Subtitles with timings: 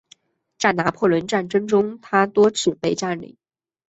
[0.57, 3.37] 在拿破仑战争中它多次被占领。